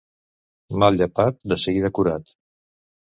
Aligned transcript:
Mal 0.83 0.97
llepat, 1.01 1.39
de 1.53 1.59
seguida 1.65 1.93
curat. 1.99 2.35